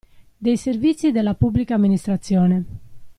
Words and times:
Dei 0.35 0.57
servizi 0.57 1.11
della 1.11 1.35
Pubblica 1.35 1.75
Amministrazione. 1.75 2.65